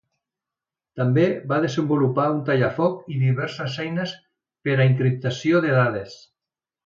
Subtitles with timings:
[0.99, 4.15] També van desenvolupar un tallafoc i diverses eines
[4.69, 6.17] per a encriptació de dades.